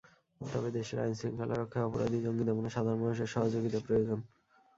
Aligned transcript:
তবে 0.41 0.69
দেশের 0.77 0.99
আইনশৃঙ্খলা 0.99 1.55
রক্ষায় 1.55 1.87
অপরাধী, 1.87 2.17
জঙ্গি 2.21 2.43
দমনে 2.47 2.69
সাধারণ 2.69 2.99
মানুষের 3.01 3.31
সহযোগিতা 3.33 3.79
প্রয়োজন। 3.87 4.19